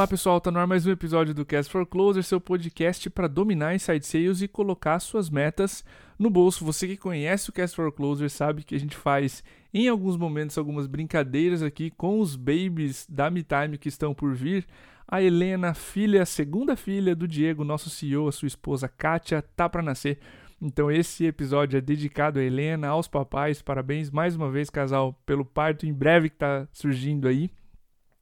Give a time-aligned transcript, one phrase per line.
[0.00, 3.28] Olá pessoal, tá no ar mais um episódio do Cast for Closer, seu podcast para
[3.28, 5.84] dominar inside sales e colocar suas metas
[6.18, 6.64] no bolso.
[6.64, 9.44] Você que conhece o Cast for Closer sabe que a gente faz
[9.74, 14.66] em alguns momentos algumas brincadeiras aqui com os babies da MeTime que estão por vir.
[15.06, 19.82] A Helena, filha, segunda filha do Diego, nosso CEO, a sua esposa Kátia, tá para
[19.82, 20.18] nascer.
[20.62, 23.60] Então esse episódio é dedicado a Helena, aos papais.
[23.60, 27.50] Parabéns mais uma vez, casal, pelo parto em breve que tá surgindo aí.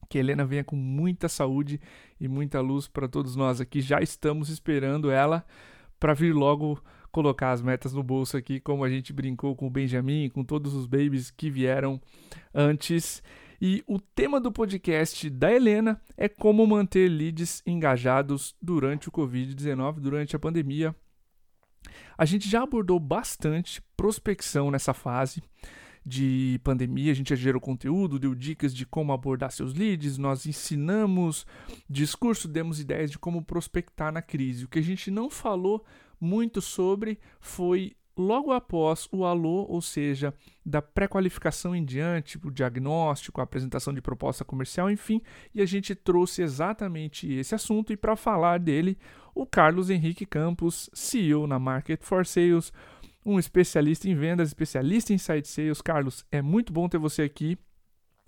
[0.09, 1.81] Que Helena venha com muita saúde
[2.19, 3.81] e muita luz para todos nós aqui.
[3.81, 5.45] Já estamos esperando ela
[6.01, 9.71] para vir logo colocar as metas no bolso aqui, como a gente brincou com o
[9.71, 12.01] Benjamin, com todos os babies que vieram
[12.55, 13.23] antes.
[13.61, 19.95] E o tema do podcast da Helena é como manter leads engajados durante o Covid-19,
[19.99, 20.95] durante a pandemia.
[22.17, 25.43] A gente já abordou bastante prospecção nessa fase
[26.09, 30.47] de pandemia, a gente já gerou conteúdo, deu dicas de como abordar seus leads, nós
[30.47, 31.47] ensinamos
[31.89, 34.65] discurso, demos ideias de como prospectar na crise.
[34.65, 35.85] O que a gente não falou
[36.19, 40.35] muito sobre foi logo após o alô, ou seja,
[40.67, 45.23] da pré-qualificação em diante, o diagnóstico, a apresentação de proposta comercial, enfim,
[45.55, 48.99] e a gente trouxe exatamente esse assunto e para falar dele,
[49.35, 52.73] o Carlos Henrique Campos, CEO na Market for Sales,
[53.33, 55.83] um especialista em vendas, especialista em site sales.
[55.83, 57.59] Carlos, é muito bom ter você aqui.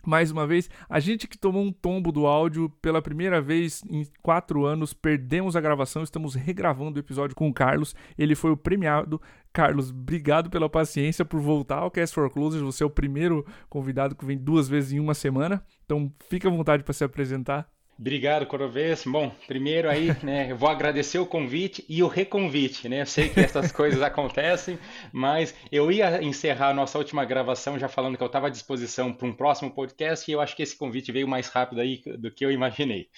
[0.06, 4.06] Mais uma vez, a gente que tomou um tombo do áudio pela primeira vez em
[4.22, 7.94] quatro anos, perdemos a gravação, estamos regravando o episódio com o Carlos.
[8.16, 9.20] Ele foi o premiado.
[9.52, 12.62] Carlos, obrigado pela paciência por voltar ao Cast for Closers.
[12.62, 16.50] Você é o primeiro convidado que vem duas vezes em uma semana, então fica à
[16.50, 17.70] vontade para se apresentar.
[18.00, 19.04] Obrigado, Corovês.
[19.04, 23.02] Bom, primeiro aí, né, eu vou agradecer o convite e o reconvite, né?
[23.02, 24.78] Eu sei que essas coisas acontecem,
[25.12, 29.12] mas eu ia encerrar a nossa última gravação já falando que eu estava à disposição
[29.12, 32.30] para um próximo podcast e eu acho que esse convite veio mais rápido aí do
[32.30, 33.10] que eu imaginei.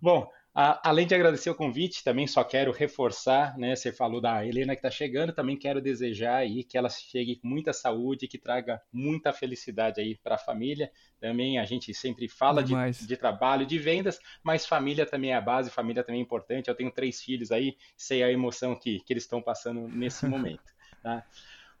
[0.00, 3.74] Bom, além de agradecer o convite, também só quero reforçar, né?
[3.74, 7.48] Você falou da Helena que está chegando, também quero desejar aí que ela chegue com
[7.48, 10.92] muita saúde, que traga muita felicidade aí para a família.
[11.18, 12.74] Também a gente sempre fala de,
[13.06, 16.68] de, trabalho, de vendas, mas família também é a base, família também é importante.
[16.68, 20.70] Eu tenho três filhos aí, sei a emoção que, que eles estão passando nesse momento.
[21.02, 21.24] Tá?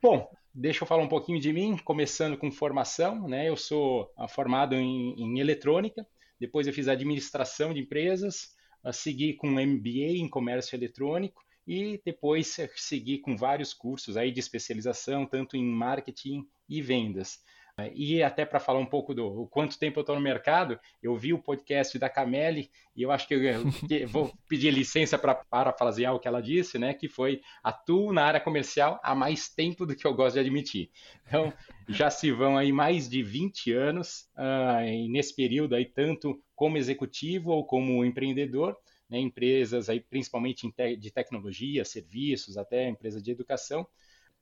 [0.00, 3.50] Bom, deixa eu falar um pouquinho de mim, começando com formação, né?
[3.50, 6.06] Eu sou ah, formado em, em eletrônica,
[6.40, 8.56] depois eu fiz administração de empresas,
[8.90, 14.40] segui com um MBA em comércio eletrônico e depois segui com vários cursos aí de
[14.40, 17.38] especialização, tanto em marketing e vendas.
[17.94, 21.32] E até para falar um pouco do quanto tempo eu estou no mercado, eu vi
[21.32, 23.64] o podcast da Cameli e eu acho que eu,
[24.08, 26.92] vou pedir licença para parafrasear o que ela disse, né?
[26.92, 30.90] Que foi atuo na área comercial há mais tempo do que eu gosto de admitir.
[31.26, 31.50] Então,
[31.88, 37.50] já se vão aí mais de 20 anos, uh, nesse período aí, tanto como executivo
[37.50, 38.76] ou como empreendedor,
[39.08, 43.86] né, empresas aí principalmente te de tecnologia, serviços, até empresas de educação,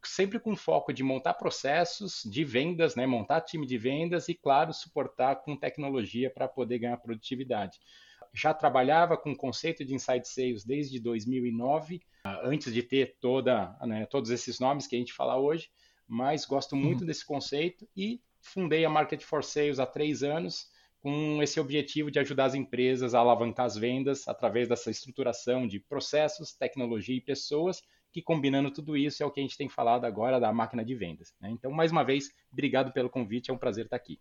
[0.05, 4.73] sempre com foco de montar processos de vendas, né, montar time de vendas e, claro,
[4.73, 7.79] suportar com tecnologia para poder ganhar produtividade.
[8.33, 12.01] Já trabalhava com o conceito de inside sales desde 2009,
[12.43, 15.69] antes de ter toda, né, todos esses nomes que a gente fala hoje,
[16.07, 17.07] mas gosto muito uhum.
[17.07, 22.19] desse conceito e fundei a Market for Sales há três anos com esse objetivo de
[22.19, 27.83] ajudar as empresas a alavancar as vendas através dessa estruturação de processos, tecnologia e pessoas,
[28.13, 30.95] que combinando tudo isso é o que a gente tem falado agora da máquina de
[30.95, 31.33] vendas.
[31.41, 31.51] Né?
[31.51, 34.19] Então, mais uma vez, obrigado pelo convite, é um prazer estar aqui.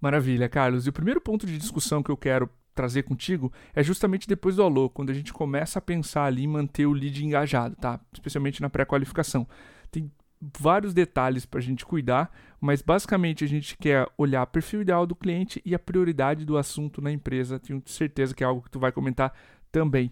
[0.00, 0.86] Maravilha, Carlos.
[0.86, 4.62] E o primeiro ponto de discussão que eu quero trazer contigo é justamente depois do
[4.62, 8.00] alô, quando a gente começa a pensar ali em manter o lead engajado, tá?
[8.12, 9.46] Especialmente na pré-qualificação.
[9.90, 10.10] Tem
[10.58, 15.06] vários detalhes para a gente cuidar, mas basicamente a gente quer olhar o perfil ideal
[15.06, 17.58] do cliente e a prioridade do assunto na empresa.
[17.58, 19.34] Tenho certeza que é algo que tu vai comentar
[19.70, 20.10] também.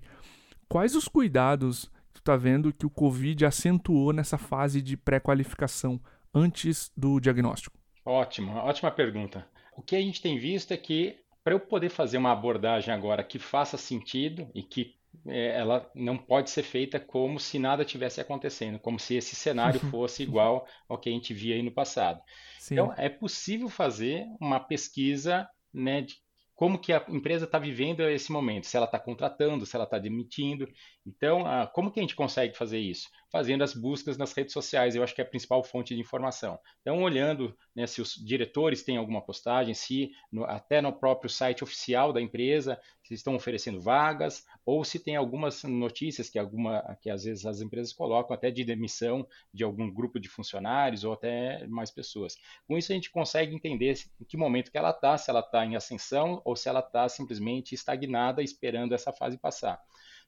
[0.69, 1.91] Quais os cuidados
[2.29, 5.99] está vendo que o Covid acentuou nessa fase de pré-qualificação
[6.35, 7.79] antes do diagnóstico?
[8.05, 9.49] Ótimo, ótima pergunta.
[9.75, 13.25] O que a gente tem visto é que para eu poder fazer uma abordagem agora
[13.25, 14.95] que faça sentido e que
[15.27, 19.81] é, ela não pode ser feita como se nada tivesse acontecendo, como se esse cenário
[19.91, 22.21] fosse igual ao que a gente via aí no passado.
[22.59, 22.75] Sim.
[22.75, 26.17] Então, é possível fazer uma pesquisa né, de
[26.59, 29.97] como que a empresa está vivendo esse momento, se ela está contratando, se ela está
[29.97, 30.69] demitindo.
[31.07, 33.09] Então, como que a gente consegue fazer isso?
[33.31, 34.95] Fazendo as buscas nas redes sociais.
[34.95, 36.59] Eu acho que é a principal fonte de informação.
[36.81, 41.63] Então, olhando né, se os diretores têm alguma postagem, se no, até no próprio site
[41.63, 47.09] oficial da empresa se estão oferecendo vagas, ou se tem algumas notícias que, alguma, que
[47.09, 51.67] às vezes as empresas colocam até de demissão de algum grupo de funcionários ou até
[51.69, 52.37] mais pessoas.
[52.67, 55.65] Com isso, a gente consegue entender em que momento que ela está, se ela está
[55.65, 59.81] em ascensão ou se ela está simplesmente estagnada esperando essa fase passar.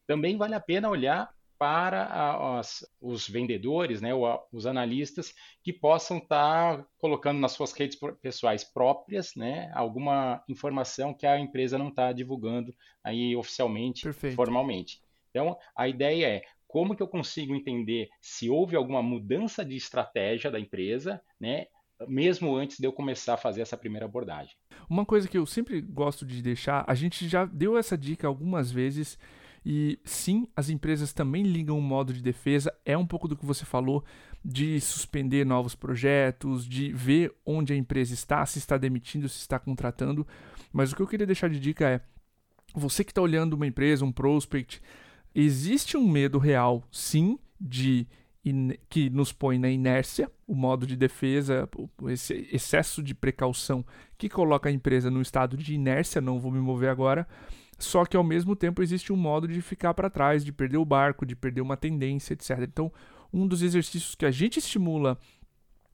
[0.06, 4.12] Também vale a pena olhar para as, os vendedores, né,
[4.50, 11.12] os analistas, que possam estar tá colocando nas suas redes pessoais próprias né, alguma informação
[11.12, 12.74] que a empresa não está divulgando
[13.04, 14.36] aí oficialmente, Perfeito.
[14.36, 15.02] formalmente.
[15.28, 20.50] Então, a ideia é como que eu consigo entender se houve alguma mudança de estratégia
[20.50, 21.66] da empresa, né,
[22.08, 24.56] mesmo antes de eu começar a fazer essa primeira abordagem.
[24.88, 28.72] Uma coisa que eu sempre gosto de deixar, a gente já deu essa dica algumas
[28.72, 29.18] vezes
[29.64, 33.44] e sim, as empresas também ligam o modo de defesa, é um pouco do que
[33.44, 34.04] você falou,
[34.44, 39.58] de suspender novos projetos, de ver onde a empresa está, se está demitindo, se está
[39.58, 40.26] contratando.
[40.72, 42.00] Mas o que eu queria deixar de dica é:
[42.74, 44.80] você que está olhando uma empresa, um prospect,
[45.34, 48.06] existe um medo real, sim, de
[48.88, 51.68] que nos põe na inércia, o modo de defesa,
[52.08, 53.84] esse excesso de precaução
[54.16, 57.28] que coloca a empresa no estado de inércia, não vou me mover agora,
[57.80, 60.84] só que ao mesmo tempo existe um modo de ficar para trás, de perder o
[60.84, 62.60] barco, de perder uma tendência, etc.
[62.60, 62.92] Então,
[63.32, 65.18] um dos exercícios que a gente estimula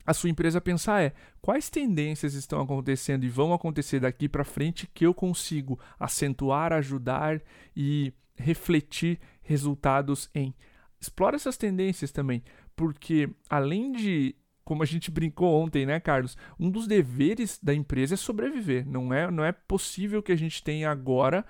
[0.05, 4.89] a sua empresa pensar é quais tendências estão acontecendo e vão acontecer daqui para frente
[4.93, 7.41] que eu consigo acentuar, ajudar
[7.75, 10.55] e refletir resultados em.
[11.01, 12.43] Explora essas tendências também,
[12.75, 14.35] porque além de
[14.67, 16.37] como a gente brincou ontem, né, Carlos?
[16.59, 18.85] Um dos deveres da empresa é sobreviver.
[18.85, 21.47] Não é, não é possível que a gente tenha agora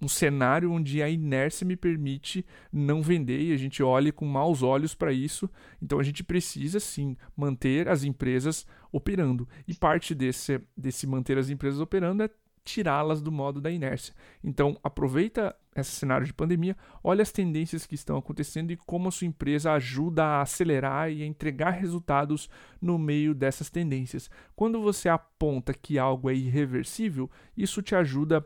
[0.00, 4.62] um cenário onde a inércia me permite não vender e a gente olhe com maus
[4.62, 5.48] olhos para isso.
[5.80, 9.48] Então a gente precisa sim manter as empresas operando.
[9.66, 12.30] E parte desse, desse manter as empresas operando é
[12.62, 14.12] tirá-las do modo da inércia.
[14.42, 19.12] Então aproveita esse cenário de pandemia, olha as tendências que estão acontecendo e como a
[19.12, 22.48] sua empresa ajuda a acelerar e a entregar resultados
[22.80, 24.28] no meio dessas tendências.
[24.54, 28.44] Quando você aponta que algo é irreversível, isso te ajuda a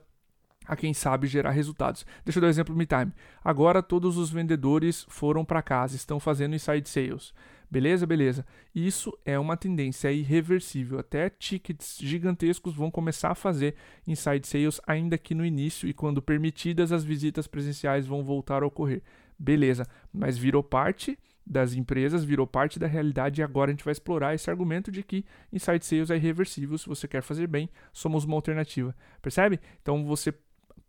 [0.76, 2.06] quem sabe gerar resultados.
[2.24, 3.12] Deixa eu dar um exemplo no MeTime.
[3.44, 7.32] Agora todos os vendedores foram para casa, estão fazendo inside sales.
[7.70, 8.44] Beleza, beleza.
[8.74, 10.98] Isso é uma tendência irreversível.
[10.98, 16.20] Até tickets gigantescos vão começar a fazer inside sales ainda que no início e quando
[16.20, 19.02] permitidas as visitas presenciais vão voltar a ocorrer.
[19.38, 21.16] Beleza, mas virou parte
[21.46, 25.02] das empresas, virou parte da realidade e agora a gente vai explorar esse argumento de
[25.02, 26.76] que inside sales é irreversível.
[26.76, 28.94] Se você quer fazer bem, somos uma alternativa.
[29.22, 29.60] Percebe?
[29.80, 30.34] Então você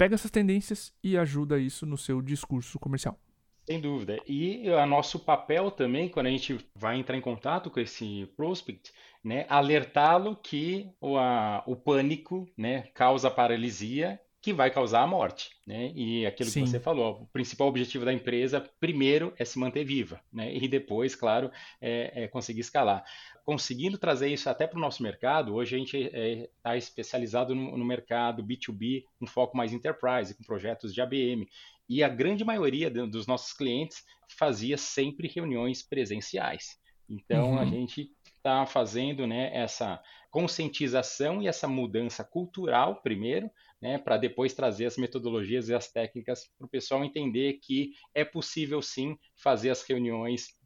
[0.01, 3.19] pega essas tendências e ajuda isso no seu discurso comercial.
[3.67, 4.17] Sem dúvida.
[4.27, 8.91] E o nosso papel também, quando a gente vai entrar em contato com esse prospect,
[9.23, 15.51] né, alertá-lo que o, a, o pânico né, causa paralisia que vai causar a morte,
[15.67, 15.91] né?
[15.93, 16.63] E aquilo Sim.
[16.63, 20.51] que você falou, o principal objetivo da empresa, primeiro, é se manter viva, né?
[20.53, 23.03] E depois, claro, é, é conseguir escalar.
[23.45, 27.53] Conseguindo trazer isso até para o nosso mercado, hoje a gente está é, tá especializado
[27.53, 31.47] no, no, mercado B2B, com foco mais enterprise, com projetos de ABM.
[31.87, 36.79] E a grande maioria dos nossos clientes fazia sempre reuniões presenciais.
[37.07, 37.59] Então, uhum.
[37.59, 40.01] a gente está fazendo né, essa
[40.31, 43.51] conscientização e essa mudança cultural, primeiro,
[43.81, 48.23] né, para depois trazer as metodologias e as técnicas para o pessoal entender que é
[48.23, 50.59] possível sim fazer as reuniões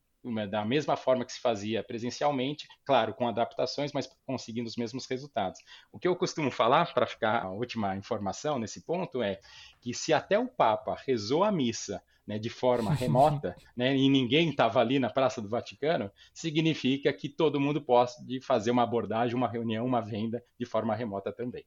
[0.50, 5.60] da mesma forma que se fazia presencialmente, claro, com adaptações, mas conseguindo os mesmos resultados.
[5.92, 9.40] O que eu costumo falar, para ficar a última informação nesse ponto, é
[9.80, 14.50] que se até o Papa rezou a missa né, de forma remota, né, e ninguém
[14.50, 19.48] estava ali na Praça do Vaticano, significa que todo mundo pode fazer uma abordagem, uma
[19.48, 21.64] reunião, uma venda de forma remota também.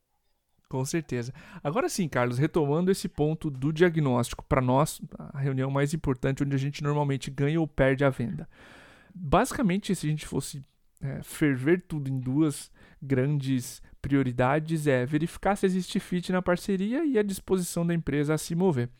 [0.69, 1.33] Com certeza.
[1.65, 6.55] Agora sim, Carlos, retomando esse ponto do diagnóstico, para nós, a reunião mais importante, onde
[6.55, 8.47] a gente normalmente ganha ou perde a venda.
[9.15, 10.63] Basicamente, se a gente fosse
[11.01, 12.71] é, ferver tudo em duas
[13.01, 18.39] grandes prioridades, é verificar se existe fit na parceria e a disposição da empresa a
[18.39, 18.91] se mover.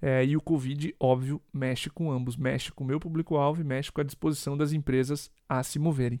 [0.00, 3.90] É, e o Covid, óbvio, mexe com ambos, mexe com o meu público-alvo e mexe
[3.90, 6.20] com a disposição das empresas a se moverem.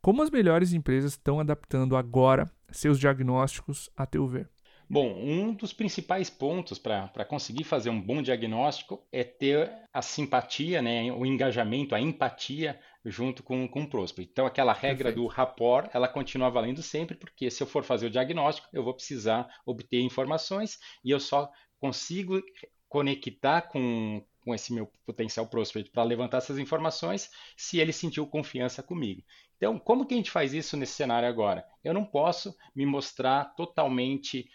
[0.00, 4.48] Como as melhores empresas estão adaptando agora seus diagnósticos, a teu ver?
[4.92, 10.82] Bom, um dos principais pontos para conseguir fazer um bom diagnóstico é ter a simpatia,
[10.82, 14.32] né, o engajamento, a empatia junto com, com o prospect.
[14.32, 15.20] Então, aquela regra Perfeito.
[15.20, 18.92] do rapport, ela continua valendo sempre, porque se eu for fazer o diagnóstico, eu vou
[18.92, 21.48] precisar obter informações e eu só
[21.78, 22.42] consigo
[22.88, 28.82] conectar com, com esse meu potencial prospect para levantar essas informações se ele sentiu confiança
[28.82, 29.22] comigo.
[29.60, 31.62] Então, como que a gente faz isso nesse cenário agora?
[31.84, 34.48] Eu não posso me mostrar totalmente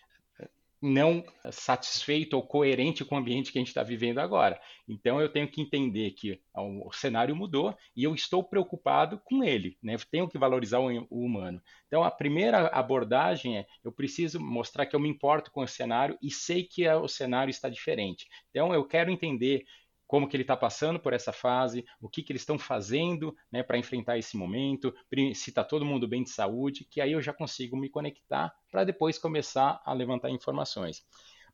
[0.81, 4.59] não satisfeito ou coerente com o ambiente que a gente está vivendo agora.
[4.87, 9.77] Então eu tenho que entender que o cenário mudou e eu estou preocupado com ele,
[9.81, 9.95] né?
[9.95, 11.61] Eu tenho que valorizar o, humano.
[11.87, 16.17] Então a primeira abordagem é eu preciso mostrar que eu me importo com o cenário
[16.21, 18.27] e sei que o cenário está diferente.
[18.49, 19.65] Então eu quero entender
[20.07, 23.63] como que ele está passando por essa fase, o que, que eles estão fazendo né,
[23.63, 24.93] para enfrentar esse momento,
[25.33, 28.83] se está todo mundo bem de saúde, que aí eu já consigo me conectar para
[28.83, 31.05] depois começar a levantar informações.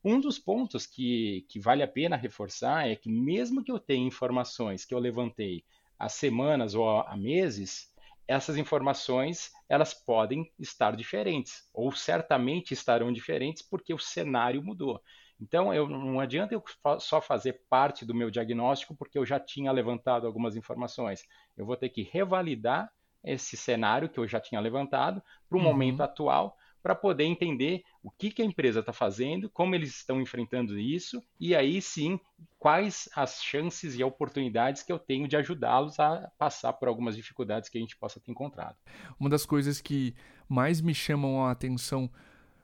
[0.03, 4.05] Um dos pontos que, que vale a pena reforçar é que mesmo que eu tenha
[4.05, 5.63] informações que eu levantei
[5.98, 7.91] há semanas ou há meses,
[8.27, 15.01] essas informações elas podem estar diferentes, ou certamente estarão diferentes porque o cenário mudou.
[15.42, 16.64] Então, eu, não adianta eu
[17.00, 21.26] só fazer parte do meu diagnóstico porque eu já tinha levantado algumas informações.
[21.58, 22.92] Eu vou ter que revalidar
[23.24, 25.68] esse cenário que eu já tinha levantado para o uhum.
[25.68, 30.20] momento atual para poder entender o que, que a empresa está fazendo, como eles estão
[30.20, 32.20] enfrentando isso, e aí sim,
[32.58, 37.70] quais as chances e oportunidades que eu tenho de ajudá-los a passar por algumas dificuldades
[37.70, 38.76] que a gente possa ter encontrado.
[39.20, 40.16] Uma das coisas que
[40.50, 42.10] mais me chamam a atenção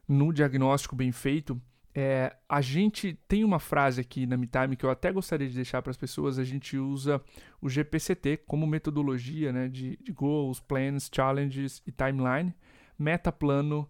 [0.07, 1.61] no diagnóstico bem feito
[1.99, 5.81] é, a gente tem uma frase aqui na MeTime que eu até gostaria de deixar
[5.81, 6.37] para as pessoas.
[6.37, 7.19] A gente usa
[7.59, 12.53] o GPCT como metodologia né, de, de goals, plans, challenges e timeline,
[12.99, 13.89] meta, plano,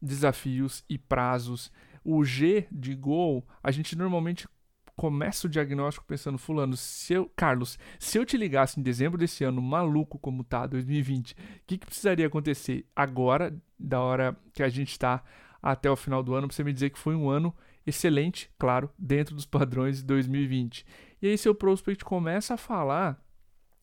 [0.00, 1.70] desafios e prazos.
[2.02, 4.48] O G de goal, a gente normalmente
[4.96, 9.44] começa o diagnóstico pensando, fulano, se eu, Carlos, se eu te ligasse em dezembro desse
[9.44, 14.70] ano, maluco como tá, 2020, o que, que precisaria acontecer agora, da hora que a
[14.70, 15.22] gente está
[15.62, 17.54] até o final do ano, para você me dizer que foi um ano
[17.86, 20.84] excelente, claro, dentro dos padrões de 2020.
[21.20, 23.22] E aí seu prospect começa a falar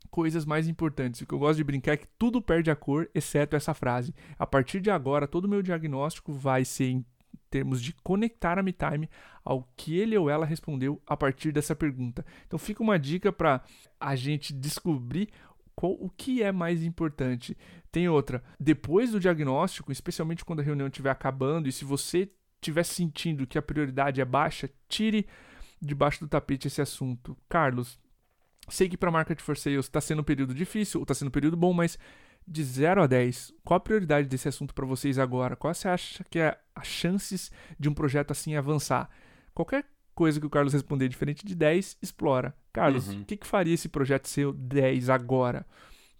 [0.09, 1.21] coisas mais importantes.
[1.21, 4.13] O que eu gosto de brincar é que tudo perde a cor, exceto essa frase.
[4.38, 7.05] A partir de agora, todo o meu diagnóstico vai ser em
[7.50, 9.09] termos de conectar a MeTime
[9.43, 12.25] ao que ele ou ela respondeu a partir dessa pergunta.
[12.45, 13.63] Então fica uma dica para
[14.00, 15.29] a gente descobrir
[15.79, 17.57] qual, o que é mais importante.
[17.89, 22.83] Tem outra, depois do diagnóstico, especialmente quando a reunião estiver acabando, e se você estiver
[22.83, 25.25] sentindo que a prioridade é baixa, tire
[25.81, 27.38] debaixo do tapete esse assunto.
[27.48, 27.98] Carlos,
[28.67, 31.29] sei que para a de for sales está sendo um período difícil, ou está sendo
[31.29, 31.98] um período bom, mas
[32.45, 35.55] de 0 a 10, qual a prioridade desse assunto para vocês agora?
[35.55, 39.09] Qual você acha que é as chances de um projeto assim avançar?
[39.53, 42.53] Qualquer coisa que o Carlos responder diferente de 10, explora.
[42.79, 43.24] Carlos, o uhum.
[43.25, 45.65] que, que faria esse projeto ser 10 agora?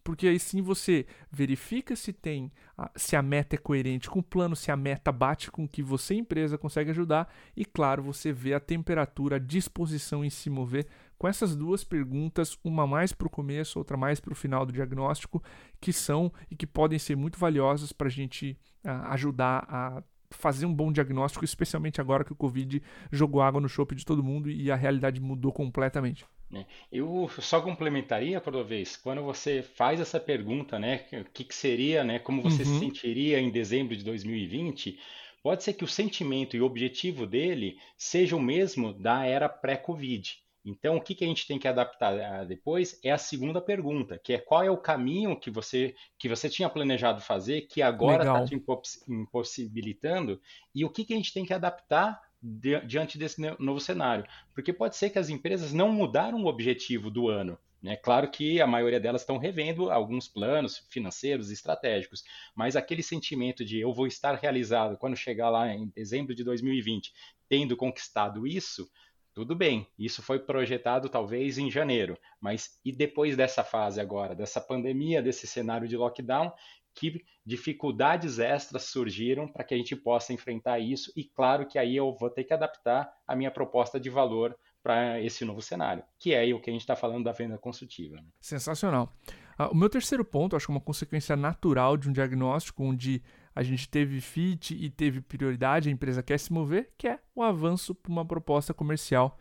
[0.04, 2.52] Porque aí sim você verifica se tem
[2.96, 5.84] se a meta é coerente com o plano, se a meta bate com o que
[5.84, 10.88] você empresa consegue ajudar e claro, você vê a temperatura, a disposição em se mover
[11.18, 14.74] com essas duas perguntas, uma mais para o começo, outra mais para o final do
[14.74, 15.44] diagnóstico,
[15.80, 20.66] que são e que podem ser muito valiosas para a gente uh, ajudar a fazer
[20.66, 24.50] um bom diagnóstico, especialmente agora que o Covid jogou água no chope de todo mundo
[24.50, 26.26] e a realidade mudou completamente.
[26.54, 32.04] É, eu só complementaria, vez quando você faz essa pergunta, né, o que, que seria,
[32.04, 32.74] né, como você uhum.
[32.74, 35.00] se sentiria em dezembro de 2020,
[35.44, 40.38] pode ser que o sentimento e o objetivo dele seja o mesmo da era pré-Covid.
[40.66, 44.20] Então, o que, que a gente tem que adaptar ah, depois é a segunda pergunta,
[44.20, 48.24] que é qual é o caminho que você, que você tinha planejado fazer, que agora
[48.24, 48.62] está te
[49.08, 50.42] impossibilitando,
[50.76, 54.26] e o que, que a gente tem que adaptar diante desse novo cenário.
[54.54, 57.58] Porque pode ser que as empresas não mudaram o objetivo do ano.
[57.84, 63.64] É claro que a maioria delas estão revendo alguns planos financeiros, estratégicos, mas aquele sentimento
[63.64, 67.14] de eu vou estar realizado quando chegar lá em dezembro de 2020,
[67.48, 68.90] tendo conquistado isso,
[69.34, 74.60] tudo bem, isso foi projetado talvez em janeiro, mas e depois dessa fase agora, dessa
[74.60, 76.52] pandemia, desse cenário de lockdown,
[77.00, 81.12] que dificuldades extras surgiram para que a gente possa enfrentar isso?
[81.16, 85.22] E claro que aí eu vou ter que adaptar a minha proposta de valor para
[85.22, 88.16] esse novo cenário, que é o que a gente está falando da venda consultiva.
[88.18, 88.28] Né?
[88.40, 89.14] Sensacional.
[89.60, 93.22] Uh, o meu terceiro ponto, acho que é uma consequência natural de um diagnóstico onde
[93.54, 97.44] a gente teve fit e teve prioridade, a empresa quer se mover, que é o
[97.44, 99.38] avanço para uma proposta comercial.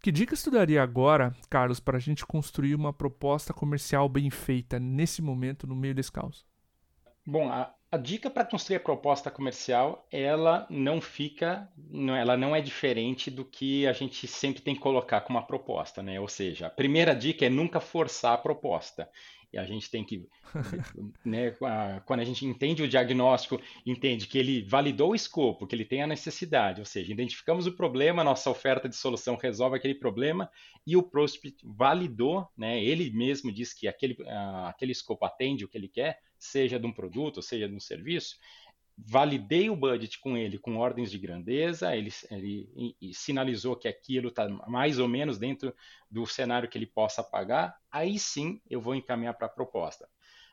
[0.00, 4.78] Que dicas tu daria agora, Carlos, para a gente construir uma proposta comercial bem feita
[4.78, 6.44] nesse momento, no meio desse caos?
[7.26, 12.54] Bom, a, a dica para construir a proposta comercial, ela não fica, não, ela não
[12.54, 16.20] é diferente do que a gente sempre tem que colocar como uma proposta, né?
[16.20, 19.08] Ou seja, a primeira dica é nunca forçar a proposta.
[19.54, 20.28] E a gente tem que,
[21.24, 21.52] né,
[22.04, 26.02] quando a gente entende o diagnóstico, entende que ele validou o escopo, que ele tem
[26.02, 30.50] a necessidade, ou seja, identificamos o problema, nossa oferta de solução resolve aquele problema
[30.84, 35.68] e o prospect validou, né, ele mesmo diz que aquele, uh, aquele escopo atende o
[35.68, 38.36] que ele quer, seja de um produto, seja de um serviço,
[38.96, 44.48] validei o budget com ele com ordens de grandeza, ele, ele sinalizou que aquilo está
[44.68, 45.74] mais ou menos dentro
[46.10, 50.08] do cenário que ele possa pagar, aí sim eu vou encaminhar para a proposta.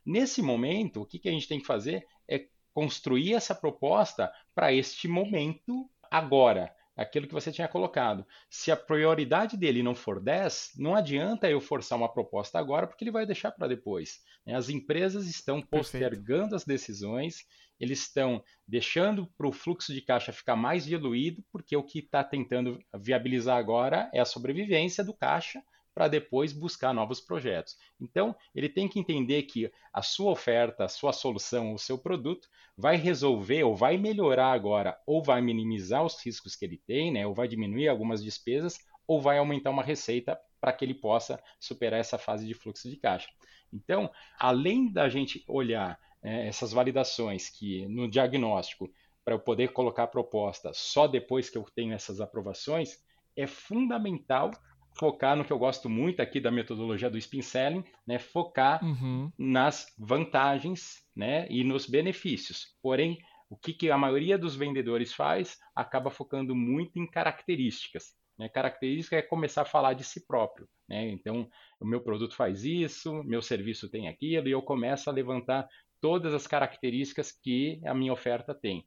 [0.05, 4.73] Nesse momento, o que, que a gente tem que fazer é construir essa proposta para
[4.73, 8.25] este momento agora aquilo que você tinha colocado.
[8.49, 13.03] Se a prioridade dele não for 10, não adianta eu forçar uma proposta agora, porque
[13.03, 14.19] ele vai deixar para depois.
[14.45, 14.55] Né?
[14.55, 16.55] As empresas estão postergando Perfeito.
[16.55, 17.45] as decisões,
[17.79, 22.23] eles estão deixando para o fluxo de caixa ficar mais diluído, porque o que está
[22.23, 25.61] tentando viabilizar agora é a sobrevivência do caixa
[25.93, 27.77] para depois buscar novos projetos.
[27.99, 32.47] Então, ele tem que entender que a sua oferta, a sua solução, o seu produto
[32.77, 37.27] vai resolver ou vai melhorar agora, ou vai minimizar os riscos que ele tem, né,
[37.27, 41.99] ou vai diminuir algumas despesas, ou vai aumentar uma receita para que ele possa superar
[41.99, 43.27] essa fase de fluxo de caixa.
[43.73, 48.89] Então, além da gente olhar é, essas validações que no diagnóstico,
[49.23, 53.03] para eu poder colocar a proposta só depois que eu tenho essas aprovações,
[53.35, 54.51] é fundamental
[54.97, 58.19] focar no que eu gosto muito aqui da metodologia do spin selling, né?
[58.19, 59.31] Focar uhum.
[59.37, 61.47] nas vantagens, né?
[61.49, 62.75] E nos benefícios.
[62.81, 63.17] Porém,
[63.49, 68.15] o que, que a maioria dos vendedores faz acaba focando muito em características.
[68.39, 68.47] Né?
[68.47, 70.67] Característica é começar a falar de si próprio.
[70.87, 71.09] Né?
[71.09, 75.67] Então, o meu produto faz isso, meu serviço tem aquilo, e eu começo a levantar
[75.99, 78.85] todas as características que a minha oferta tem.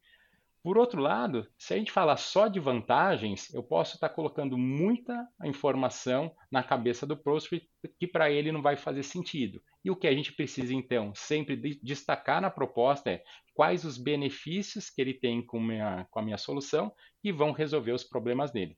[0.64, 5.28] Por outro lado, se a gente falar só de vantagens, eu posso estar colocando muita
[5.44, 7.68] informação na cabeça do prospect
[8.00, 9.60] que para ele não vai fazer sentido.
[9.84, 14.88] E o que a gente precisa, então, sempre destacar na proposta é quais os benefícios
[14.88, 16.90] que ele tem com, minha, com a minha solução
[17.20, 18.74] que vão resolver os problemas dele.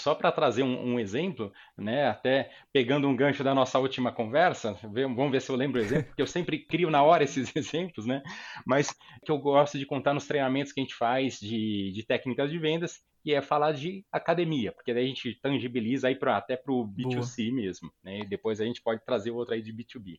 [0.00, 4.78] Só para trazer um, um, exemplo, né, até pegando um gancho da nossa última conversa,
[4.82, 8.06] vamos ver se eu lembro o exemplo, porque eu sempre crio na hora esses exemplos,
[8.06, 8.22] né?
[8.66, 12.50] Mas que eu gosto de contar nos treinamentos que a gente faz de, de técnicas
[12.50, 16.56] de vendas, que é falar de academia, porque daí a gente tangibiliza aí pra, até
[16.56, 17.62] para o B2C Boa.
[17.62, 18.20] mesmo, né?
[18.20, 20.18] E depois a gente pode trazer outro aí de B2B.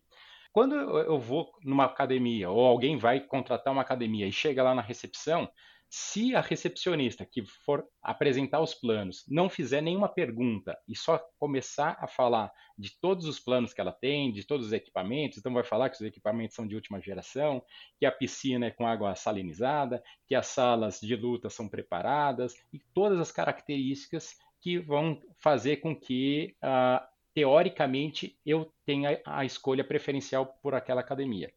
[0.53, 4.81] Quando eu vou numa academia ou alguém vai contratar uma academia e chega lá na
[4.81, 5.49] recepção,
[5.93, 11.97] se a recepcionista que for apresentar os planos não fizer nenhuma pergunta e só começar
[11.99, 15.65] a falar de todos os planos que ela tem, de todos os equipamentos, então vai
[15.65, 17.61] falar que os equipamentos são de última geração,
[17.99, 22.79] que a piscina é com água salinizada, que as salas de luta são preparadas e
[22.93, 30.45] todas as características que vão fazer com que, uh, teoricamente, eu tenha a escolha preferencial
[30.63, 31.51] por aquela academia.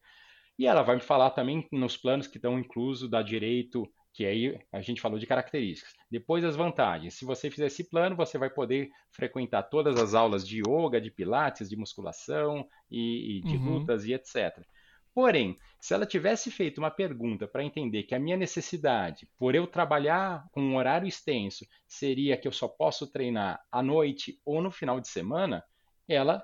[0.59, 4.57] E ela vai me falar também nos planos que estão incluso da direito que aí
[4.71, 5.93] a gente falou de características.
[6.09, 7.15] Depois as vantagens.
[7.15, 11.11] Se você fizer esse plano, você vai poder frequentar todas as aulas de yoga, de
[11.11, 13.79] pilates, de musculação e, e de uhum.
[13.79, 14.65] lutas e etc.
[15.13, 19.67] Porém, se ela tivesse feito uma pergunta para entender que a minha necessidade, por eu
[19.67, 24.71] trabalhar com um horário extenso, seria que eu só posso treinar à noite ou no
[24.71, 25.61] final de semana,
[26.07, 26.41] ela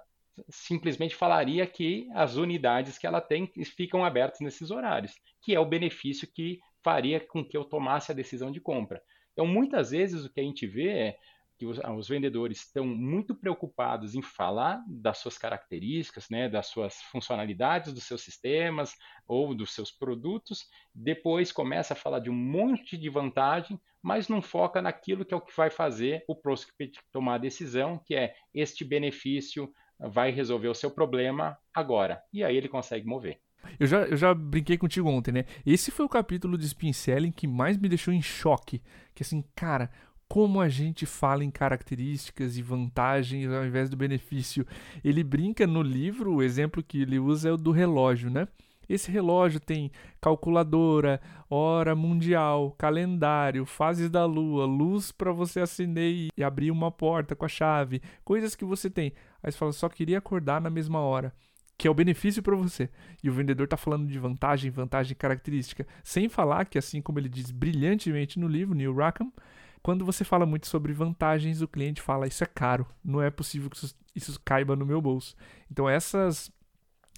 [0.49, 5.65] simplesmente falaria que as unidades que ela tem ficam abertas nesses horários, que é o
[5.65, 9.01] benefício que faria com que eu tomasse a decisão de compra.
[9.33, 11.17] Então, muitas vezes o que a gente vê é
[11.57, 16.95] que os, os, vendedores estão muito preocupados em falar das suas características, né, das suas
[17.03, 18.95] funcionalidades dos seus sistemas
[19.27, 24.41] ou dos seus produtos, depois começa a falar de um monte de vantagem, mas não
[24.41, 28.33] foca naquilo que é o que vai fazer o prospect tomar a decisão, que é
[28.55, 32.23] este benefício vai resolver o seu problema agora.
[32.33, 33.39] E aí ele consegue mover.
[33.79, 35.45] Eu já, eu já brinquei contigo ontem, né?
[35.65, 38.81] Esse foi o capítulo de Spin Selling que mais me deixou em choque.
[39.13, 39.89] Que assim, cara,
[40.31, 44.65] como a gente fala em características e vantagens ao invés do benefício.
[45.03, 48.47] Ele brinca no livro, o exemplo que ele usa é o do relógio, né?
[48.87, 51.19] Esse relógio tem calculadora,
[51.49, 57.43] hora mundial, calendário, fases da lua, luz para você acender e abrir uma porta com
[57.43, 59.11] a chave, coisas que você tem.
[59.43, 61.33] Aí você fala, só queria acordar na mesma hora
[61.81, 62.87] que é o benefício para você.
[63.23, 67.27] E o vendedor está falando de vantagem, vantagem característica, sem falar que, assim como ele
[67.27, 69.33] diz brilhantemente no livro, Neil Rackham,
[69.81, 73.67] quando você fala muito sobre vantagens, o cliente fala: Isso é caro, não é possível
[73.67, 73.79] que
[74.15, 75.35] isso, caiba no meu bolso.
[75.71, 76.51] Então, essas,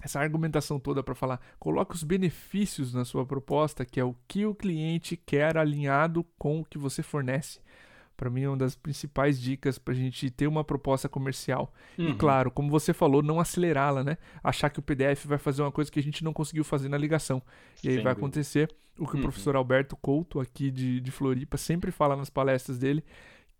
[0.02, 4.46] essa argumentação toda para falar, coloque os benefícios na sua proposta, que é o que
[4.46, 7.60] o cliente quer alinhado com o que você fornece
[8.16, 11.72] Para mim é uma das principais dicas para a gente ter uma proposta comercial.
[11.98, 12.10] Uhum.
[12.10, 14.16] E claro, como você falou, não acelerá-la, né?
[14.42, 16.96] Achar que o PDF vai fazer uma coisa que a gente não conseguiu fazer na
[16.96, 17.42] ligação.
[17.82, 19.20] E aí Sem vai acontecer o que Uhum.
[19.20, 23.04] o professor Alberto Couto, aqui de, de Floripa, sempre fala nas palestras dele,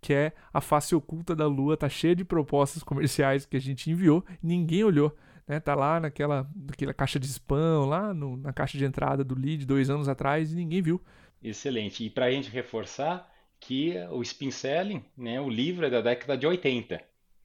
[0.00, 3.90] que é a face oculta da Lua, tá cheia de propostas comerciais que a gente
[3.90, 5.16] enviou, ninguém olhou.
[5.46, 9.34] Né, tá lá naquela, naquela caixa de spam, lá no- na caixa de entrada do
[9.38, 10.98] lead dois anos atrás e ninguém viu.
[11.42, 12.04] Excelente.
[12.04, 13.30] E para a gente reforçar
[13.66, 17.02] que o spin selling, né, o livro é da década de 80.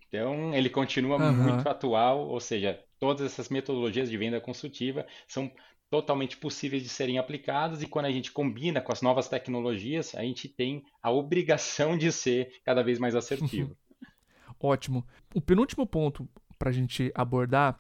[0.08, 1.32] Então, ele continua Aham.
[1.32, 5.52] muito atual, ou seja, todas essas metodologias de venda consultiva são
[5.90, 10.22] totalmente possíveis de serem aplicadas e quando a gente combina com as novas tecnologias, a
[10.22, 13.76] gente tem a obrigação de ser cada vez mais assertivo.
[14.60, 15.06] Ótimo.
[15.34, 16.28] O penúltimo ponto
[16.58, 17.80] para a gente abordar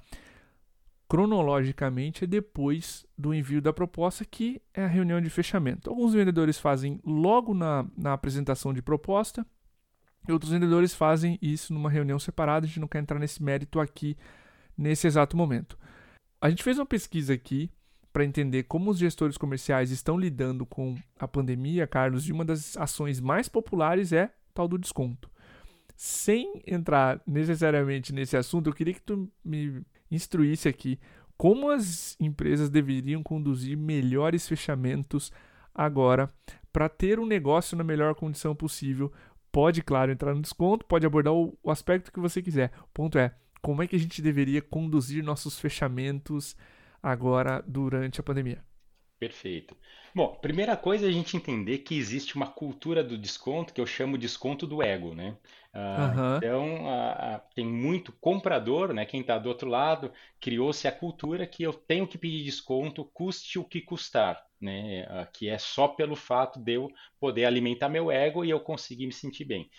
[1.09, 5.89] cronologicamente é depois do envio da proposta, que é a reunião de fechamento.
[5.89, 9.45] Alguns vendedores fazem logo na, na apresentação de proposta,
[10.27, 12.65] e outros vendedores fazem isso numa reunião separada.
[12.65, 14.15] A gente não quer entrar nesse mérito aqui
[14.77, 15.77] nesse exato momento.
[16.39, 17.71] A gente fez uma pesquisa aqui
[18.13, 22.77] para entender como os gestores comerciais estão lidando com a pandemia, Carlos, e uma das
[22.77, 25.29] ações mais populares é tal do desconto.
[25.95, 30.99] Sem entrar necessariamente nesse assunto, eu queria que tu me instruísse aqui
[31.37, 35.31] como as empresas deveriam conduzir melhores fechamentos
[35.73, 36.29] agora
[36.73, 39.11] para ter um negócio na melhor condição possível.
[39.51, 42.71] Pode, claro, entrar no desconto, pode abordar o, o aspecto que você quiser.
[42.83, 46.57] O ponto é, como é que a gente deveria conduzir nossos fechamentos
[47.01, 48.68] agora durante a pandemia?
[49.19, 49.75] Perfeito.
[50.15, 53.85] Bom, primeira coisa é a gente entender que existe uma cultura do desconto que eu
[53.85, 55.37] chamo de desconto do ego, né?
[55.73, 56.41] Ah, Aham.
[56.41, 56.85] então,
[57.53, 59.05] tem muito comprador, né?
[59.05, 63.59] Quem está do outro lado, criou-se a cultura que eu tenho que pedir desconto, custe
[63.59, 65.05] o que custar, né?
[65.09, 66.87] Ah, que é só pelo fato de eu
[67.19, 69.69] poder alimentar meu ego e eu conseguir me sentir bem.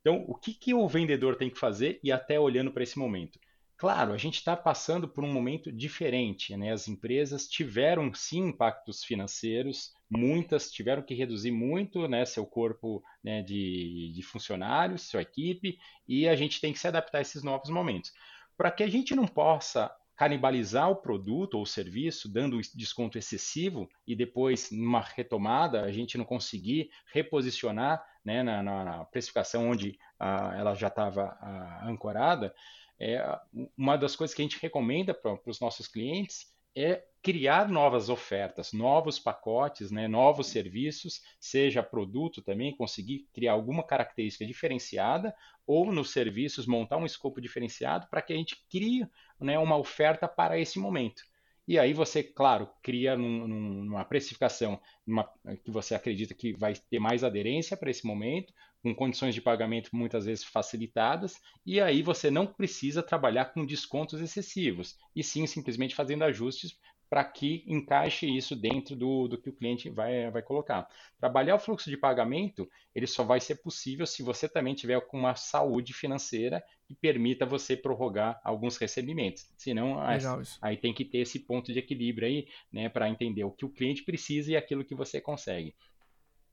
[0.00, 3.38] Então, o que que o vendedor tem que fazer e até olhando para esse momento?
[3.80, 6.70] Claro, a gente está passando por um momento diferente, né?
[6.70, 13.40] As empresas tiveram sim impactos financeiros, muitas tiveram que reduzir muito, né, seu corpo, né,
[13.40, 17.70] de, de funcionários, sua equipe, e a gente tem que se adaptar a esses novos
[17.70, 18.12] momentos.
[18.54, 23.88] Para que a gente não possa canibalizar o produto ou o serviço, dando desconto excessivo
[24.06, 29.98] e depois, numa retomada, a gente não conseguir reposicionar né, na, na, na precificação onde
[30.18, 32.54] ah, ela já estava ah, ancorada,
[33.00, 33.24] é,
[33.76, 38.72] uma das coisas que a gente recomenda para os nossos clientes é criar novas ofertas,
[38.72, 45.34] novos pacotes, né, novos serviços, seja produto também, conseguir criar alguma característica diferenciada,
[45.66, 49.06] ou nos serviços montar um escopo diferenciado para que a gente crie
[49.38, 51.22] né, uma oferta para esse momento.
[51.66, 55.28] E aí você, claro, cria num, numa precificação numa,
[55.62, 59.90] que você acredita que vai ter mais aderência para esse momento, com condições de pagamento
[59.92, 65.94] muitas vezes facilitadas, e aí você não precisa trabalhar com descontos excessivos, e sim simplesmente
[65.94, 66.78] fazendo ajustes
[67.10, 70.88] para que encaixe isso dentro do, do que o cliente vai, vai colocar.
[71.18, 75.18] Trabalhar o fluxo de pagamento, ele só vai ser possível se você também tiver com
[75.18, 79.52] uma saúde financeira que permita você prorrogar alguns recebimentos.
[79.58, 80.56] Senão, Legal isso.
[80.62, 83.70] aí tem que ter esse ponto de equilíbrio aí, né, para entender o que o
[83.70, 85.74] cliente precisa e aquilo que você consegue.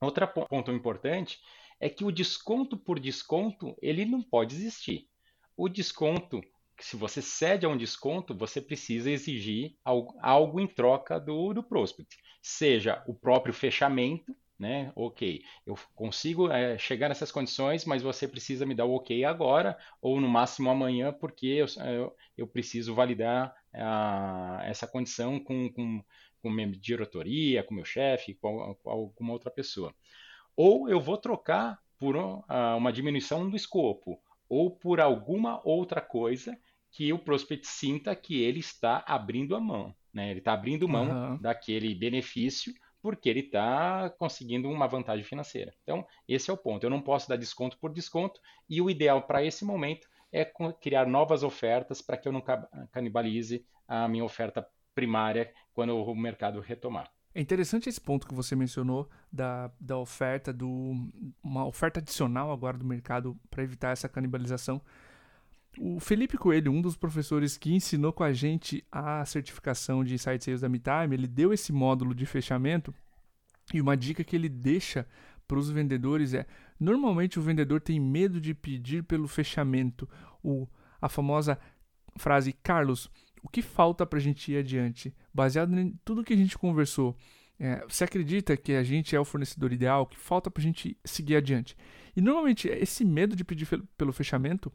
[0.00, 1.38] Outro ponto importante
[1.80, 5.08] é que o desconto por desconto, ele não pode existir.
[5.56, 6.40] O desconto
[6.80, 11.62] se você cede a um desconto, você precisa exigir algo, algo em troca do, do
[11.62, 12.16] prospect.
[12.40, 14.92] Seja o próprio fechamento, né?
[14.94, 19.76] Ok, eu consigo é, chegar nessas condições, mas você precisa me dar o ok agora,
[20.00, 26.02] ou no máximo amanhã, porque eu, eu, eu preciso validar a, essa condição com, com,
[26.42, 29.94] com minha diretoria, com meu chefe, com, com alguma outra pessoa.
[30.60, 36.58] Ou eu vou trocar por uma diminuição do escopo, ou por alguma outra coisa
[36.90, 40.30] que o prospect sinta que ele está abrindo a mão, né?
[40.30, 41.36] Ele está abrindo mão uhum.
[41.36, 45.72] daquele benefício porque ele está conseguindo uma vantagem financeira.
[45.84, 46.82] Então, esse é o ponto.
[46.82, 50.44] Eu não posso dar desconto por desconto e o ideal para esse momento é
[50.80, 52.42] criar novas ofertas para que eu não
[52.90, 57.08] canibalize a minha oferta primária quando o mercado retomar.
[57.34, 60.96] É interessante esse ponto que você mencionou da, da oferta, do,
[61.42, 64.80] uma oferta adicional agora do mercado para evitar essa canibalização.
[65.78, 70.44] O Felipe Coelho, um dos professores que ensinou com a gente a certificação de Site
[70.44, 72.92] Sales da MeTime, ele deu esse módulo de fechamento
[73.72, 75.06] e uma dica que ele deixa
[75.46, 76.46] para os vendedores é:
[76.80, 80.08] normalmente o vendedor tem medo de pedir pelo fechamento,
[80.42, 80.66] o,
[81.00, 81.58] a famosa
[82.16, 83.10] frase Carlos,
[83.42, 85.14] o que falta para a gente ir adiante?
[85.32, 87.16] Baseado em tudo que a gente conversou,
[87.58, 90.02] é, você acredita que a gente é o fornecedor ideal?
[90.02, 91.76] O que falta para a gente seguir adiante?
[92.16, 94.72] E normalmente esse medo de pedir pelo fechamento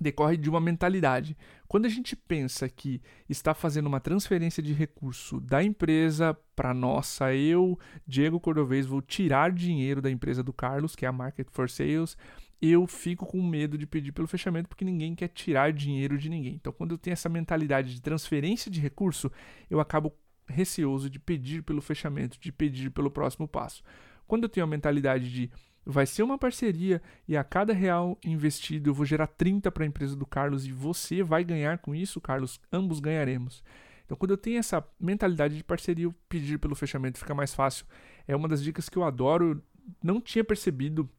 [0.00, 1.36] decorre de uma mentalidade.
[1.68, 7.34] Quando a gente pensa que está fazendo uma transferência de recurso da empresa para nossa,
[7.34, 11.68] eu, Diego Cordovez, vou tirar dinheiro da empresa do Carlos, que é a Market for
[11.68, 12.16] Sales,
[12.62, 16.54] eu fico com medo de pedir pelo fechamento porque ninguém quer tirar dinheiro de ninguém.
[16.54, 19.32] Então, quando eu tenho essa mentalidade de transferência de recurso,
[19.68, 20.14] eu acabo
[20.46, 23.82] receoso de pedir pelo fechamento, de pedir pelo próximo passo.
[24.28, 25.50] Quando eu tenho a mentalidade de
[25.84, 29.86] vai ser uma parceria e a cada real investido eu vou gerar 30 para a
[29.86, 33.64] empresa do Carlos e você vai ganhar com isso, Carlos, ambos ganharemos.
[34.04, 37.84] Então, quando eu tenho essa mentalidade de parceria, pedir pelo fechamento fica mais fácil.
[38.28, 39.50] É uma das dicas que eu adoro.
[39.50, 39.62] Eu
[40.00, 41.10] não tinha percebido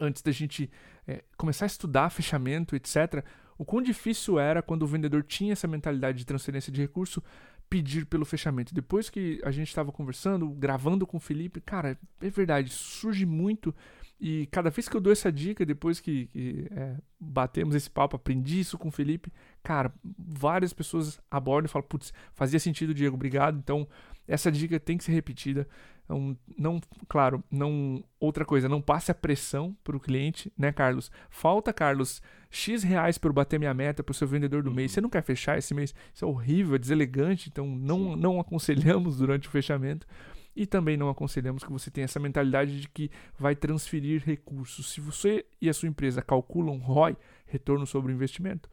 [0.00, 0.70] antes da gente
[1.06, 3.24] é, começar a estudar fechamento, etc.,
[3.58, 7.22] o quão difícil era quando o vendedor tinha essa mentalidade de transferência de recurso
[7.68, 8.74] pedir pelo fechamento.
[8.74, 13.74] Depois que a gente estava conversando, gravando com o Felipe, cara, é verdade, surge muito.
[14.20, 18.16] E cada vez que eu dou essa dica, depois que, que é, batemos esse papo,
[18.16, 23.14] aprendi isso com o Felipe, cara, várias pessoas abordam e falam, putz, fazia sentido, Diego,
[23.14, 23.58] obrigado.
[23.58, 23.88] Então,
[24.28, 25.66] essa dica tem que ser repetida.
[26.04, 31.10] Então, não, claro, não outra coisa, não passe a pressão para o cliente, né, Carlos?
[31.30, 34.90] Falta, Carlos, X reais para eu bater minha meta para o seu vendedor do mês.
[34.90, 34.94] Uhum.
[34.94, 35.94] Você não quer fechar esse mês?
[36.12, 40.06] Isso é horrível, é deselegante, então não, não aconselhamos durante o fechamento.
[40.54, 44.92] E também não aconselhamos que você tenha essa mentalidade de que vai transferir recursos.
[44.92, 48.68] Se você e a sua empresa calculam ROI, retorno sobre o investimento,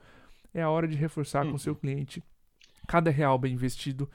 [0.54, 1.52] é a hora de reforçar uhum.
[1.52, 2.24] com o seu cliente
[2.88, 4.10] cada real bem investido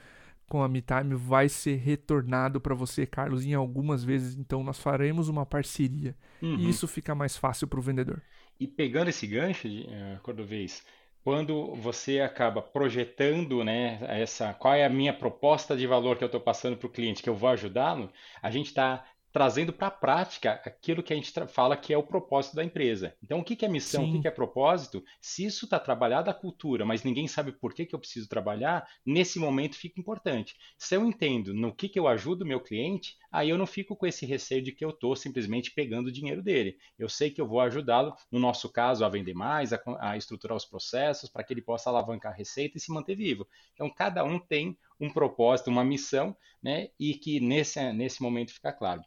[0.47, 4.35] com a MeTime vai ser retornado para você, Carlos, em algumas vezes.
[4.35, 6.15] Então, nós faremos uma parceria.
[6.41, 6.57] Uhum.
[6.57, 8.21] E isso fica mais fácil para o vendedor.
[8.59, 10.83] E pegando esse gancho, uh, Cordovez,
[11.23, 16.27] quando você acaba projetando, né, essa, qual é a minha proposta de valor que eu
[16.27, 19.91] estou passando para o cliente, que eu vou ajudá-lo, a gente está trazendo para a
[19.91, 23.17] prática aquilo que a gente fala que é o propósito da empresa.
[23.21, 24.09] Então, o que, que é missão, Sim.
[24.09, 25.03] o que, que é propósito?
[25.19, 28.87] Se isso está trabalhado a cultura, mas ninguém sabe por que, que eu preciso trabalhar,
[29.03, 30.55] nesse momento fica importante.
[30.77, 33.95] Se eu entendo no que, que eu ajudo o meu cliente, aí eu não fico
[33.95, 36.77] com esse receio de que eu estou simplesmente pegando o dinheiro dele.
[36.99, 40.55] Eu sei que eu vou ajudá-lo, no nosso caso, a vender mais, a, a estruturar
[40.55, 43.47] os processos, para que ele possa alavancar a receita e se manter vivo.
[43.73, 46.89] Então, cada um tem um propósito, uma missão, né?
[46.99, 49.01] E que nesse, nesse momento fica claro.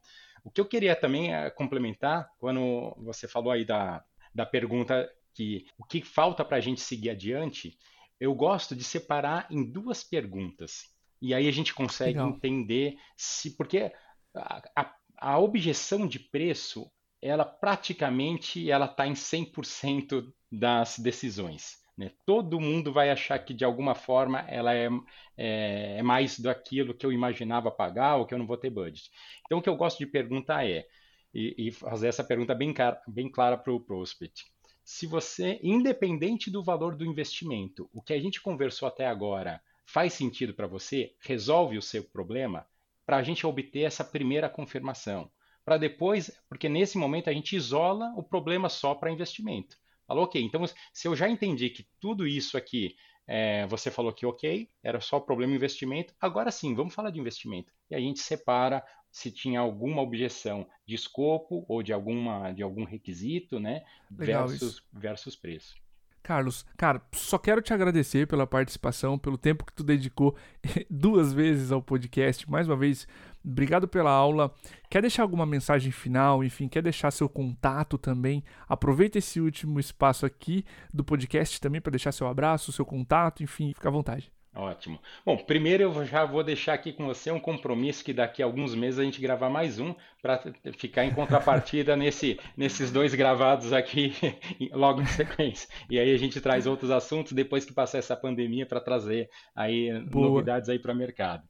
[0.45, 4.05] O que eu queria também é complementar, quando você falou aí da,
[4.35, 7.77] da pergunta que o que falta para a gente seguir adiante,
[8.21, 10.85] eu gosto de separar em duas perguntas.
[11.21, 12.29] E aí a gente consegue Legal.
[12.29, 13.57] entender se.
[13.57, 13.93] Porque
[14.35, 21.79] a, a, a objeção de preço, ela praticamente ela está em 100% das decisões.
[21.97, 22.13] Né?
[22.27, 24.89] Todo mundo vai achar que de alguma forma ela é,
[25.37, 29.11] é, é, mais daquilo que eu imaginava pagar ou que eu não vou ter budget.
[29.47, 30.87] Então o que eu gosto de perguntar é,
[31.33, 32.75] e, e fazer essa pergunta bem,
[33.09, 34.45] bem clara para o prospect.
[34.85, 40.13] Se você, independente do valor do investimento, o que a gente conversou até agora faz
[40.13, 42.67] sentido para você, resolve o seu problema,
[43.05, 45.31] para a gente obter essa primeira confirmação.
[45.65, 49.77] Para depois, porque nesse momento a gente isola o problema só para investimento.
[50.07, 52.95] Falou, ok, então se eu já entendi que tudo isso aqui,
[53.27, 57.73] é, você falou que ok, era só problema investimento, agora sim, vamos falar de investimento.
[57.91, 62.85] E a gente separa se tinha alguma objeção de escopo ou de, alguma, de algum
[62.85, 63.83] requisito, né?
[64.11, 65.75] versus, versus preço.
[66.23, 70.37] Carlos, cara, só quero te agradecer pela participação, pelo tempo que tu dedicou
[70.91, 72.51] duas vezes ao podcast.
[72.51, 73.07] Mais uma vez,
[73.47, 74.53] obrigado pela aula.
[74.91, 76.43] Quer deixar alguma mensagem final?
[76.43, 78.43] Enfim, quer deixar seu contato também?
[78.69, 83.73] Aproveita esse último espaço aqui do podcast também para deixar seu abraço, seu contato, enfim,
[83.73, 84.33] fica à vontade.
[84.57, 84.99] Ótimo.
[85.25, 88.75] Bom, primeiro eu já vou deixar aqui com você um compromisso que daqui a alguns
[88.75, 90.43] meses a gente gravar mais um para
[90.79, 94.15] ficar em contrapartida nesse, nesses dois gravados aqui
[94.73, 95.69] logo em sequência.
[95.91, 99.93] E aí a gente traz outros assuntos depois que passar essa pandemia para trazer aí
[100.05, 100.31] Boa.
[100.31, 101.47] novidades aí para o mercado.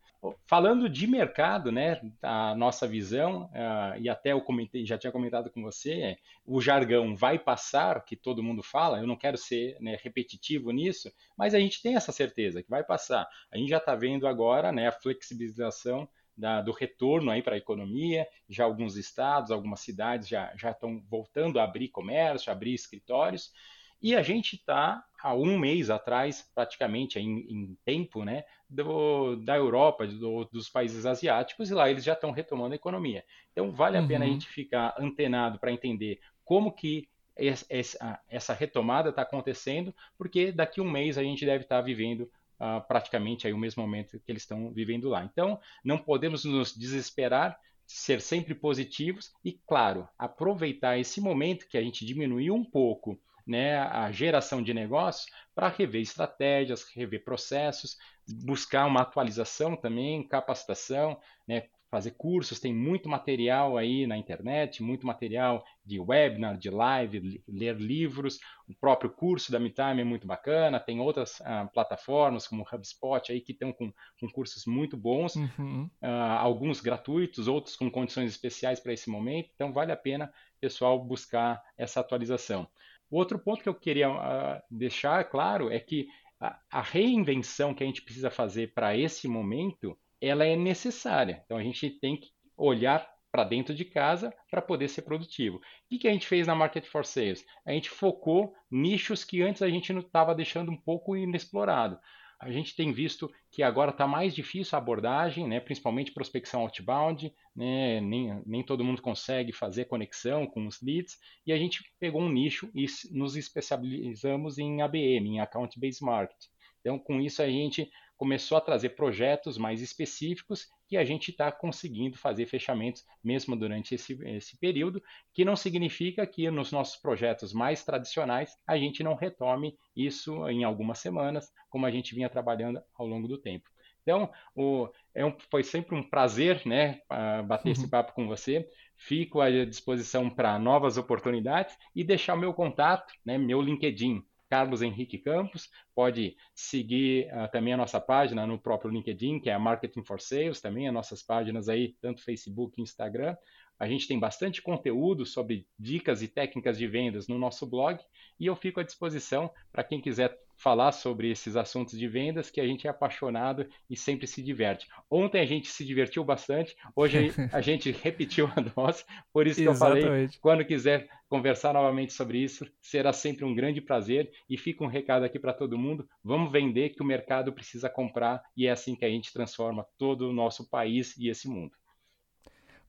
[0.46, 5.50] Falando de mercado, né, a nossa visão, uh, e até eu comentei, já tinha comentado
[5.50, 9.98] com você, o jargão vai passar, que todo mundo fala, eu não quero ser né,
[10.02, 13.28] repetitivo nisso, mas a gente tem essa certeza que vai passar.
[13.50, 17.58] A gente já está vendo agora né, a flexibilização da, do retorno aí para a
[17.58, 22.74] economia, já alguns estados, algumas cidades já, já estão voltando a abrir comércio, a abrir
[22.74, 23.52] escritórios,
[24.00, 29.56] e a gente está há um mês atrás, praticamente em, em tempo, né, do, da
[29.56, 33.24] Europa, do, dos países asiáticos, e lá eles já estão retomando a economia.
[33.52, 34.08] Então vale a uhum.
[34.08, 40.52] pena a gente ficar antenado para entender como que essa, essa retomada está acontecendo, porque
[40.52, 43.82] daqui a um mês a gente deve estar tá vivendo Uh, praticamente aí o mesmo
[43.82, 45.22] momento que eles estão vivendo lá.
[45.22, 51.82] Então, não podemos nos desesperar, ser sempre positivos e, claro, aproveitar esse momento que a
[51.82, 58.86] gente diminuiu um pouco né, a geração de negócios para rever estratégias, rever processos, buscar
[58.86, 65.64] uma atualização também, capacitação, né, fazer cursos, tem muito material aí na internet, muito material
[65.84, 71.00] de webinar, de live, ler livros, o próprio curso da MeTime é muito bacana, tem
[71.00, 75.88] outras uh, plataformas como o HubSpot aí que estão com, com cursos muito bons, uhum.
[76.02, 80.98] uh, alguns gratuitos, outros com condições especiais para esse momento, então vale a pena, pessoal,
[81.02, 82.66] buscar essa atualização.
[83.10, 86.08] Outro ponto que eu queria uh, deixar claro é que
[86.40, 91.42] a, a reinvenção que a gente precisa fazer para esse momento ela é necessária.
[91.44, 95.56] Então a gente tem que olhar para dentro de casa para poder ser produtivo.
[95.58, 97.44] O que a gente fez na Market for Sales?
[97.66, 101.98] A gente focou nichos que antes a gente não estava deixando um pouco inexplorado.
[102.38, 107.32] A gente tem visto que agora está mais difícil a abordagem, né, principalmente prospecção outbound,
[107.54, 112.20] né, nem, nem todo mundo consegue fazer conexão com os leads, e a gente pegou
[112.20, 116.48] um nicho e nos especializamos em ABM, em Account Based Marketing.
[116.80, 121.50] Então, com isso, a gente começou a trazer projetos mais específicos que a gente está
[121.50, 127.52] conseguindo fazer fechamentos mesmo durante esse, esse período, que não significa que nos nossos projetos
[127.52, 132.80] mais tradicionais a gente não retome isso em algumas semanas, como a gente vinha trabalhando
[132.96, 133.68] ao longo do tempo.
[134.06, 137.00] Então, o, é um, foi sempre um prazer né,
[137.44, 137.72] bater uhum.
[137.72, 138.70] esse papo com você.
[138.94, 144.82] Fico à disposição para novas oportunidades e deixar o meu contato, né, meu LinkedIn, Carlos
[144.82, 145.68] Henrique Campos.
[145.94, 150.20] Pode seguir uh, também a nossa página no próprio LinkedIn, que é a Marketing for
[150.20, 153.36] Sales, também as nossas páginas aí, tanto Facebook e Instagram.
[153.78, 158.00] A gente tem bastante conteúdo sobre dicas e técnicas de vendas no nosso blog
[158.40, 162.60] e eu fico à disposição para quem quiser falar sobre esses assuntos de vendas que
[162.60, 164.86] a gente é apaixonado e sempre se diverte.
[165.10, 169.68] Ontem a gente se divertiu bastante, hoje a gente repetiu a dose, por isso que
[169.68, 174.84] eu falei, quando quiser conversar novamente sobre isso, será sempre um grande prazer e fica
[174.84, 178.70] um recado aqui para todo mundo, vamos vender que o mercado precisa comprar e é
[178.70, 181.72] assim que a gente transforma todo o nosso país e esse mundo.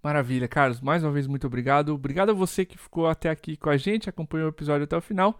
[0.04, 0.80] Maravilha, Carlos.
[0.80, 1.94] Mais uma vez, muito obrigado.
[1.94, 5.02] Obrigado a você que ficou até aqui com a gente, acompanhou o episódio até o
[5.02, 5.40] final.